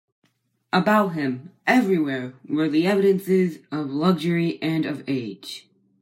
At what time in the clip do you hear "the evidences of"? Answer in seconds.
2.67-3.91